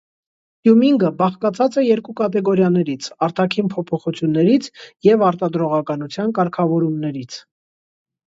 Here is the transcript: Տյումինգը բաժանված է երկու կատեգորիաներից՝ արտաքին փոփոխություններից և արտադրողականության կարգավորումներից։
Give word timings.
Տյումինգը 0.67 1.09
բաժանված 1.17 1.75
է 1.81 1.81
երկու 1.87 2.13
կատեգորիաներից՝ 2.21 3.09
արտաքին 3.27 3.69
փոփոխություններից 3.75 4.71
և 5.09 5.25
արտադրողականության 5.27 6.33
կարգավորումներից։ 6.39 7.37